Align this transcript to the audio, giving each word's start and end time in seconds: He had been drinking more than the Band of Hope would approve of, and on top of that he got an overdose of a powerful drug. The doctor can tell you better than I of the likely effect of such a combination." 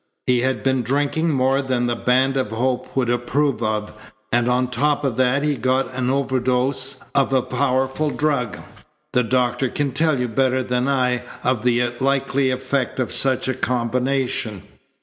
He 0.25 0.39
had 0.39 0.63
been 0.63 0.81
drinking 0.81 1.29
more 1.29 1.61
than 1.61 1.85
the 1.85 1.95
Band 1.95 2.35
of 2.35 2.49
Hope 2.49 2.95
would 2.95 3.07
approve 3.07 3.61
of, 3.61 3.91
and 4.31 4.49
on 4.49 4.71
top 4.71 5.03
of 5.03 5.15
that 5.17 5.43
he 5.43 5.55
got 5.55 5.93
an 5.93 6.09
overdose 6.09 6.95
of 7.13 7.31
a 7.31 7.43
powerful 7.43 8.09
drug. 8.09 8.57
The 9.13 9.21
doctor 9.21 9.69
can 9.69 9.91
tell 9.91 10.19
you 10.19 10.27
better 10.27 10.63
than 10.63 10.87
I 10.87 11.21
of 11.43 11.61
the 11.61 11.93
likely 11.99 12.49
effect 12.49 12.99
of 12.99 13.11
such 13.11 13.47
a 13.47 13.53
combination." 13.53 14.63